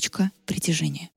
«Точка 0.00 0.30
притяжения». 0.46 1.10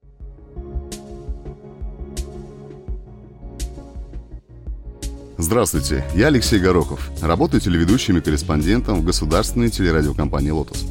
Здравствуйте, 5.38 6.04
я 6.14 6.28
Алексей 6.28 6.60
Горохов. 6.60 7.10
Работаю 7.22 7.62
телеведущим 7.62 8.18
и 8.18 8.22
корреспондентом 8.22 9.00
в 9.00 9.06
государственной 9.06 9.70
телерадиокомпании 9.70 10.50
«Лотос». 10.50 10.86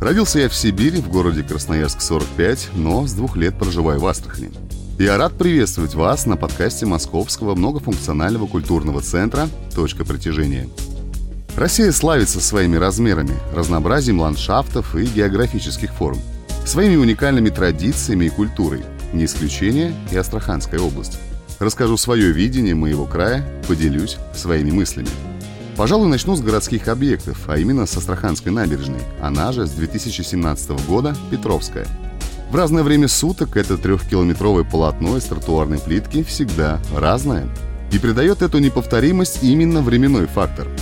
Родился 0.00 0.38
я 0.38 0.48
в 0.48 0.54
Сибири, 0.54 1.02
в 1.02 1.10
городе 1.10 1.42
Красноярск 1.42 2.00
45, 2.00 2.70
но 2.76 3.06
с 3.06 3.12
двух 3.12 3.36
лет 3.36 3.58
проживаю 3.58 4.00
в 4.00 4.06
Астрахани. 4.06 4.50
Я 4.98 5.18
рад 5.18 5.36
приветствовать 5.36 5.94
вас 5.94 6.24
на 6.24 6.38
подкасте 6.38 6.86
Московского 6.86 7.54
многофункционального 7.54 8.46
культурного 8.46 9.02
центра 9.02 9.50
«Точка 9.74 10.06
притяжения». 10.06 10.66
Россия 11.56 11.92
славится 11.92 12.40
своими 12.40 12.76
размерами, 12.76 13.38
разнообразием 13.54 14.20
ландшафтов 14.20 14.96
и 14.96 15.04
географических 15.04 15.92
форм, 15.92 16.18
своими 16.64 16.96
уникальными 16.96 17.50
традициями 17.50 18.26
и 18.26 18.30
культурой, 18.30 18.82
не 19.12 19.26
исключение 19.26 19.94
и 20.10 20.16
Астраханская 20.16 20.80
область. 20.80 21.18
Расскажу 21.58 21.96
свое 21.96 22.32
видение 22.32 22.74
моего 22.74 23.06
края, 23.06 23.44
поделюсь 23.68 24.16
своими 24.34 24.70
мыслями. 24.70 25.08
Пожалуй, 25.76 26.08
начну 26.08 26.36
с 26.36 26.40
городских 26.40 26.88
объектов, 26.88 27.48
а 27.48 27.58
именно 27.58 27.86
с 27.86 27.96
Астраханской 27.96 28.52
набережной, 28.52 29.00
она 29.20 29.52
же 29.52 29.66
с 29.66 29.70
2017 29.70 30.86
года 30.86 31.16
Петровская. 31.30 31.86
В 32.50 32.56
разное 32.56 32.82
время 32.82 33.08
суток 33.08 33.56
это 33.56 33.76
трехкилометровое 33.76 34.64
полотно 34.64 35.16
из 35.16 35.24
тротуарной 35.24 35.78
плитки 35.78 36.22
всегда 36.22 36.80
разное. 36.96 37.48
И 37.90 37.98
придает 37.98 38.42
эту 38.42 38.58
неповторимость 38.58 39.42
именно 39.42 39.80
временной 39.82 40.26
фактор– 40.26 40.68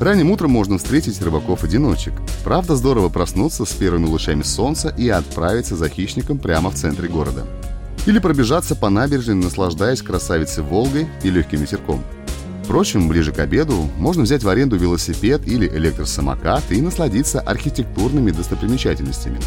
Ранним 0.00 0.30
утром 0.30 0.52
можно 0.52 0.78
встретить 0.78 1.20
рыбаков-одиночек. 1.20 2.12
Правда, 2.44 2.76
здорово 2.76 3.08
проснуться 3.08 3.64
с 3.64 3.72
первыми 3.72 4.06
лучами 4.06 4.42
солнца 4.42 4.94
и 4.96 5.08
отправиться 5.08 5.74
за 5.74 5.88
хищником 5.88 6.38
прямо 6.38 6.70
в 6.70 6.74
центре 6.74 7.08
города. 7.08 7.44
Или 8.06 8.20
пробежаться 8.20 8.76
по 8.76 8.90
набережной, 8.90 9.34
наслаждаясь 9.34 10.00
красавицей 10.00 10.62
Волгой 10.62 11.08
и 11.24 11.30
легким 11.30 11.60
ветерком. 11.60 12.04
Впрочем, 12.62 13.08
ближе 13.08 13.32
к 13.32 13.40
обеду 13.40 13.88
можно 13.96 14.22
взять 14.22 14.44
в 14.44 14.48
аренду 14.48 14.76
велосипед 14.76 15.48
или 15.48 15.66
электросамокат 15.66 16.70
и 16.70 16.80
насладиться 16.80 17.40
архитектурными 17.40 18.30
достопримечательностями. 18.30 19.40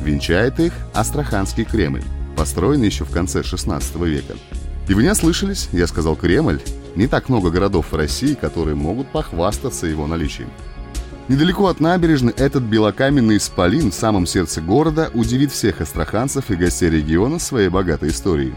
Венчает 0.00 0.58
их 0.58 0.72
Астраханский 0.94 1.64
Кремль, 1.64 2.02
построенный 2.34 2.86
еще 2.86 3.04
в 3.04 3.10
конце 3.10 3.42
16 3.42 3.96
века. 3.96 4.34
И 4.88 4.94
вы 4.94 5.02
не 5.02 5.10
ослышались, 5.10 5.68
я 5.72 5.86
сказал 5.86 6.16
Кремль, 6.16 6.60
не 6.98 7.06
так 7.06 7.28
много 7.28 7.50
городов 7.50 7.92
в 7.92 7.96
России, 7.96 8.34
которые 8.34 8.74
могут 8.74 9.08
похвастаться 9.08 9.86
его 9.86 10.06
наличием. 10.06 10.50
Недалеко 11.28 11.68
от 11.68 11.78
набережной 11.78 12.32
этот 12.36 12.64
белокаменный 12.64 13.36
исполин 13.36 13.92
в 13.92 13.94
самом 13.94 14.26
сердце 14.26 14.60
города 14.60 15.10
удивит 15.14 15.52
всех 15.52 15.80
астраханцев 15.80 16.50
и 16.50 16.56
гостей 16.56 16.90
региона 16.90 17.38
своей 17.38 17.68
богатой 17.68 18.08
историей. 18.08 18.54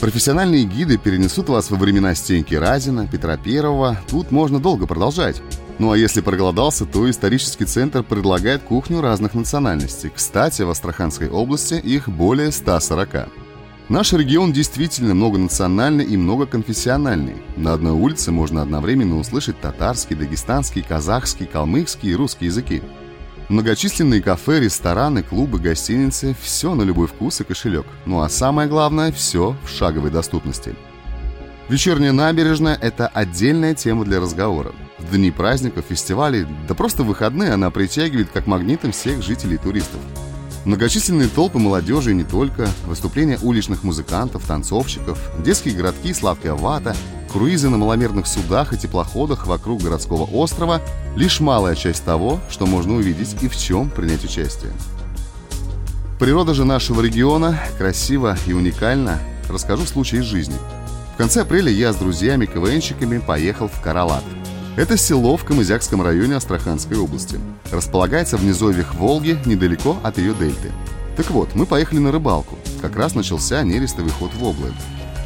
Профессиональные 0.00 0.64
гиды 0.64 0.98
перенесут 0.98 1.48
вас 1.48 1.70
во 1.70 1.76
времена 1.76 2.14
Стеньки 2.14 2.54
Разина, 2.54 3.08
Петра 3.08 3.36
Первого. 3.36 3.98
Тут 4.08 4.30
можно 4.30 4.60
долго 4.60 4.86
продолжать. 4.86 5.42
Ну 5.78 5.90
а 5.90 5.98
если 5.98 6.20
проголодался, 6.20 6.84
то 6.84 7.10
исторический 7.10 7.64
центр 7.64 8.04
предлагает 8.04 8.62
кухню 8.62 9.00
разных 9.00 9.34
национальностей. 9.34 10.12
Кстати, 10.14 10.62
в 10.62 10.70
Астраханской 10.70 11.28
области 11.28 11.74
их 11.74 12.08
более 12.08 12.52
140. 12.52 13.45
Наш 13.88 14.12
регион 14.14 14.52
действительно 14.52 15.14
многонациональный 15.14 16.04
и 16.04 16.16
многоконфессиональный. 16.16 17.36
На 17.54 17.72
одной 17.72 17.92
улице 17.92 18.32
можно 18.32 18.60
одновременно 18.62 19.16
услышать 19.16 19.60
татарский, 19.60 20.16
дагестанский, 20.16 20.82
казахский, 20.82 21.46
калмыцкий 21.46 22.10
и 22.10 22.14
русский 22.16 22.46
языки. 22.46 22.82
Многочисленные 23.48 24.20
кафе, 24.20 24.58
рестораны, 24.58 25.22
клубы, 25.22 25.60
гостиницы– 25.60 26.34
все 26.42 26.74
на 26.74 26.82
любой 26.82 27.06
вкус 27.06 27.40
и 27.40 27.44
кошелек. 27.44 27.86
Ну 28.06 28.22
а 28.22 28.28
самое 28.28 28.68
главное– 28.68 29.12
все 29.12 29.54
в 29.64 29.70
шаговой 29.70 30.10
доступности. 30.10 30.74
Вечерняя 31.68 32.10
набережная– 32.10 32.76
это 32.82 33.06
отдельная 33.06 33.76
тема 33.76 34.04
для 34.04 34.18
разговора. 34.18 34.72
В 34.98 35.14
дни 35.14 35.30
праздников, 35.30 35.84
фестивалей, 35.88 36.44
да 36.66 36.74
просто 36.74 37.04
выходные 37.04 37.52
она 37.52 37.70
притягивает 37.70 38.30
как 38.32 38.48
магнитом 38.48 38.90
всех 38.90 39.22
жителей 39.22 39.54
и 39.54 39.58
туристов. 39.58 40.00
Многочисленные 40.66 41.28
толпы 41.28 41.60
молодежи 41.60 42.10
и 42.10 42.14
не 42.14 42.24
только, 42.24 42.68
выступления 42.86 43.38
уличных 43.40 43.84
музыкантов, 43.84 44.44
танцовщиков, 44.48 45.16
детские 45.38 45.76
городки 45.76 46.12
«Сладкая 46.12 46.54
вата», 46.54 46.96
круизы 47.32 47.68
на 47.68 47.76
маломерных 47.76 48.26
судах 48.26 48.72
и 48.72 48.76
теплоходах 48.76 49.46
вокруг 49.46 49.80
городского 49.80 50.24
острова– 50.24 50.82
лишь 51.16 51.38
малая 51.38 51.76
часть 51.76 52.04
того, 52.04 52.40
что 52.50 52.66
можно 52.66 52.94
увидеть 52.94 53.36
и 53.42 53.48
в 53.48 53.56
чем 53.56 53.90
принять 53.90 54.24
участие. 54.24 54.72
Природа 56.18 56.52
же 56.52 56.64
нашего 56.64 57.00
региона 57.00 57.56
красива 57.78 58.36
и 58.48 58.52
уникальна. 58.52 59.20
Расскажу 59.48 59.86
случай 59.86 60.16
из 60.16 60.24
жизни. 60.24 60.56
В 61.14 61.16
конце 61.16 61.42
апреля 61.42 61.70
я 61.70 61.92
с 61.92 61.96
друзьями-КВНщиками 61.96 63.18
поехал 63.18 63.68
в 63.68 63.80
Каралат– 63.80 64.24
это 64.76 64.96
село 64.96 65.36
в 65.36 65.44
Камызякском 65.44 66.02
районе 66.02 66.36
Астраханской 66.36 66.98
области. 66.98 67.40
Располагается 67.72 68.36
в 68.36 68.44
низовьях 68.44 68.94
Волги, 68.94 69.38
недалеко 69.46 69.96
от 70.02 70.18
ее 70.18 70.34
дельты. 70.34 70.70
Так 71.16 71.30
вот, 71.30 71.54
мы 71.54 71.64
поехали 71.64 71.98
на 71.98 72.12
рыбалку. 72.12 72.58
Как 72.82 72.94
раз 72.96 73.14
начался 73.14 73.62
нерестовый 73.62 74.12
ход 74.12 74.30
в 74.34 74.44
Облы. 74.44 74.72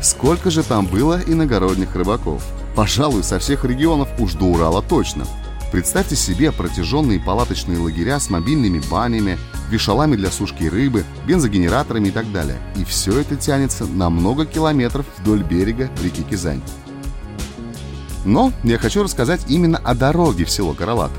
Сколько 0.03 0.51
же 0.51 0.63
там 0.63 0.87
было 0.87 1.21
иногородних 1.27 1.95
рыбаков? 1.95 2.47
Пожалуй, 2.77 3.25
со 3.25 3.39
всех 3.39 3.65
регионов 3.65 4.09
уж 4.19 4.35
до 4.35 4.45
Урала 4.45 4.83
точно. 4.83 5.27
Представьте 5.73 6.17
себе 6.17 6.53
протяженные 6.53 7.21
палаточные 7.21 7.79
лагеря 7.79 8.19
с 8.19 8.31
мобильными 8.31 8.81
банями, 8.91 9.39
вешалами 9.69 10.17
для 10.17 10.31
сушки 10.31 10.65
рыбы, 10.65 11.05
бензогенераторами 11.27 12.09
и 12.09 12.11
так 12.13 12.31
далее. 12.33 12.59
И 12.77 12.85
все 12.85 13.19
это 13.21 13.37
тянется 13.37 13.85
на 13.85 14.11
много 14.11 14.47
километров 14.47 15.07
вдоль 15.19 15.43
берега 15.43 15.91
реки 16.03 16.23
Кизань. 16.23 16.63
Но 18.25 18.53
я 18.65 18.79
хочу 18.79 19.03
рассказать 19.03 19.43
именно 19.49 19.79
о 19.79 19.95
дороге 19.95 20.45
в 20.45 20.51
село 20.51 20.75
Каралат. 20.75 21.11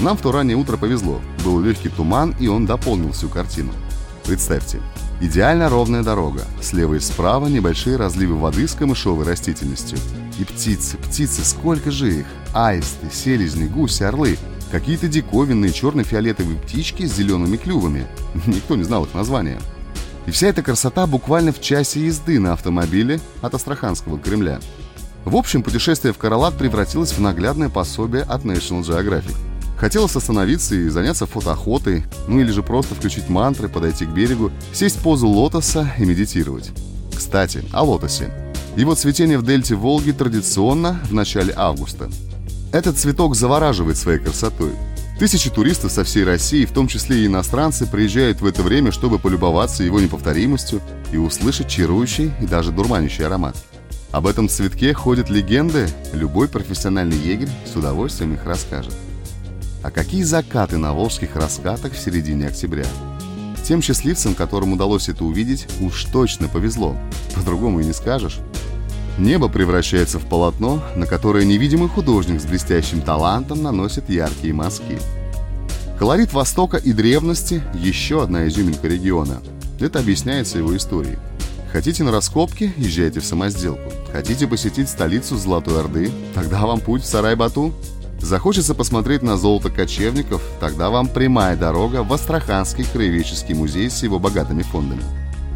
Нам 0.00 0.16
в 0.16 0.20
то 0.20 0.32
раннее 0.32 0.56
утро 0.56 0.76
повезло. 0.76 1.20
Был 1.44 1.60
легкий 1.60 1.88
туман, 1.88 2.34
и 2.38 2.48
он 2.48 2.66
дополнил 2.66 3.12
всю 3.12 3.28
картину. 3.28 3.72
Представьте, 4.24 4.80
идеально 5.20 5.68
ровная 5.68 6.02
дорога. 6.02 6.42
Слева 6.60 6.94
и 6.94 7.00
справа 7.00 7.48
небольшие 7.48 7.96
разливы 7.96 8.36
воды 8.36 8.68
с 8.68 8.74
камышовой 8.74 9.26
растительностью. 9.26 9.98
И 10.38 10.44
птицы, 10.44 10.96
птицы, 10.98 11.44
сколько 11.44 11.90
же 11.90 12.20
их? 12.20 12.26
Аисты, 12.54 13.08
селезни, 13.10 13.66
гуси, 13.66 14.04
орлы. 14.04 14.38
Какие-то 14.70 15.08
диковинные 15.08 15.72
черно-фиолетовые 15.72 16.58
птички 16.58 17.06
с 17.06 17.14
зелеными 17.14 17.56
клювами. 17.56 18.06
Никто 18.46 18.76
не 18.76 18.84
знал 18.84 19.04
их 19.04 19.14
названия. 19.14 19.58
И 20.26 20.30
вся 20.30 20.48
эта 20.48 20.62
красота 20.62 21.06
буквально 21.06 21.52
в 21.52 21.60
часе 21.60 22.04
езды 22.04 22.38
на 22.38 22.52
автомобиле 22.52 23.18
от 23.40 23.54
Астраханского 23.54 24.18
Кремля. 24.18 24.60
В 25.28 25.36
общем, 25.36 25.62
путешествие 25.62 26.14
в 26.14 26.16
Каралат 26.16 26.56
превратилось 26.56 27.12
в 27.12 27.20
наглядное 27.20 27.68
пособие 27.68 28.22
от 28.22 28.44
National 28.44 28.80
Geographic. 28.80 29.36
Хотелось 29.76 30.16
остановиться 30.16 30.74
и 30.74 30.88
заняться 30.88 31.26
фотоохотой, 31.26 32.04
ну 32.28 32.40
или 32.40 32.50
же 32.50 32.62
просто 32.62 32.94
включить 32.94 33.28
мантры, 33.28 33.68
подойти 33.68 34.06
к 34.06 34.08
берегу, 34.08 34.50
сесть 34.72 34.96
в 34.96 35.02
позу 35.02 35.28
лотоса 35.28 35.92
и 35.98 36.06
медитировать. 36.06 36.70
Кстати, 37.14 37.62
о 37.74 37.82
лотосе. 37.82 38.32
Его 38.74 38.94
цветение 38.94 39.36
в 39.36 39.42
дельте 39.42 39.74
Волги 39.74 40.12
традиционно 40.12 40.98
в 41.04 41.12
начале 41.12 41.52
августа. 41.54 42.08
Этот 42.72 42.96
цветок 42.96 43.36
завораживает 43.36 43.98
своей 43.98 44.20
красотой. 44.20 44.72
Тысячи 45.18 45.50
туристов 45.50 45.92
со 45.92 46.04
всей 46.04 46.24
России, 46.24 46.64
в 46.64 46.72
том 46.72 46.88
числе 46.88 47.24
и 47.24 47.26
иностранцы, 47.26 47.86
приезжают 47.86 48.40
в 48.40 48.46
это 48.46 48.62
время, 48.62 48.92
чтобы 48.92 49.18
полюбоваться 49.18 49.84
его 49.84 50.00
неповторимостью 50.00 50.80
и 51.12 51.18
услышать 51.18 51.68
чарующий 51.68 52.32
и 52.40 52.46
даже 52.46 52.72
дурманящий 52.72 53.26
аромат. 53.26 53.56
Об 54.10 54.26
этом 54.26 54.48
цветке 54.48 54.94
ходят 54.94 55.28
легенды, 55.28 55.86
любой 56.14 56.48
профессиональный 56.48 57.18
егерь 57.18 57.50
с 57.70 57.76
удовольствием 57.76 58.34
их 58.34 58.44
расскажет. 58.46 58.94
А 59.82 59.90
какие 59.90 60.22
закаты 60.22 60.78
на 60.78 60.94
волжских 60.94 61.36
раскатах 61.36 61.92
в 61.92 61.98
середине 61.98 62.46
октября? 62.46 62.86
Тем 63.64 63.82
счастливцам, 63.82 64.34
которым 64.34 64.72
удалось 64.72 65.10
это 65.10 65.24
увидеть, 65.24 65.66
уж 65.80 66.04
точно 66.06 66.48
повезло. 66.48 66.96
По-другому 67.34 67.80
и 67.80 67.84
не 67.84 67.92
скажешь. 67.92 68.38
Небо 69.18 69.48
превращается 69.48 70.18
в 70.18 70.24
полотно, 70.24 70.82
на 70.96 71.04
которое 71.04 71.44
невидимый 71.44 71.88
художник 71.88 72.40
с 72.40 72.46
блестящим 72.46 73.02
талантом 73.02 73.62
наносит 73.62 74.08
яркие 74.08 74.54
мазки. 74.54 74.98
Колорит 75.98 76.32
Востока 76.32 76.78
и 76.78 76.92
древности– 76.92 77.62
еще 77.74 78.22
одна 78.22 78.48
изюминка 78.48 78.88
региона. 78.88 79.42
Это 79.80 79.98
объясняется 79.98 80.58
его 80.58 80.74
историей. 80.76 81.18
Хотите 81.72 82.02
на 82.02 82.10
раскопки– 82.10 82.72
езжайте 82.78 83.20
в 83.20 83.26
самосделку. 83.26 83.92
Хотите 84.10 84.46
посетить 84.46 84.88
столицу 84.88 85.36
Золотой 85.36 85.80
Орды? 85.80 86.10
Тогда 86.34 86.66
вам 86.66 86.80
путь 86.80 87.02
в 87.02 87.06
Сарай-Бату. 87.06 87.74
Захочется 88.20 88.74
посмотреть 88.74 89.22
на 89.22 89.36
золото 89.36 89.70
кочевников? 89.70 90.42
Тогда 90.60 90.88
вам 90.88 91.08
прямая 91.08 91.56
дорога 91.56 92.02
в 92.02 92.12
Астраханский 92.12 92.84
краеведческий 92.84 93.54
музей 93.54 93.90
с 93.90 94.02
его 94.02 94.18
богатыми 94.18 94.62
фондами. 94.62 95.02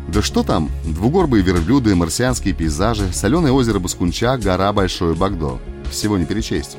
Да 0.08 0.20
что 0.20 0.42
там, 0.42 0.70
двугорбые 0.84 1.42
верблюды, 1.42 1.94
марсианские 1.94 2.52
пейзажи, 2.52 3.10
соленое 3.12 3.52
озеро 3.52 3.78
Баскунча, 3.78 4.36
гора 4.36 4.72
Большое 4.72 5.14
Багдо. 5.14 5.58
Всего 5.90 6.18
не 6.18 6.26
перечесть. 6.26 6.76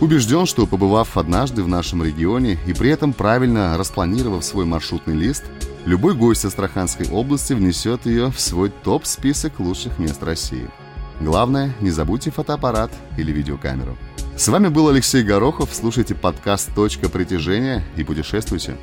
Убежден, 0.00 0.46
что 0.46 0.66
побывав 0.66 1.16
однажды 1.16 1.62
в 1.62 1.68
нашем 1.68 2.02
регионе 2.02 2.58
и 2.66 2.72
при 2.72 2.90
этом 2.90 3.12
правильно 3.12 3.78
распланировав 3.78 4.44
свой 4.44 4.64
маршрутный 4.64 5.14
лист, 5.14 5.44
любой 5.84 6.14
гость 6.14 6.44
Астраханской 6.44 7.08
области 7.10 7.52
внесет 7.52 8.06
ее 8.06 8.30
в 8.30 8.40
свой 8.40 8.70
топ-список 8.70 9.60
лучших 9.60 9.98
мест 9.98 10.22
России. 10.22 10.68
Главное, 11.20 11.72
не 11.80 11.90
забудьте 11.90 12.30
фотоаппарат 12.30 12.90
или 13.16 13.32
видеокамеру. 13.32 13.96
С 14.36 14.48
вами 14.48 14.68
был 14.68 14.88
Алексей 14.88 15.22
Горохов. 15.22 15.70
Слушайте 15.72 16.14
подкаст 16.14 16.74
«Точка 16.74 17.08
притяжения» 17.08 17.84
и 17.96 18.02
путешествуйте. 18.02 18.76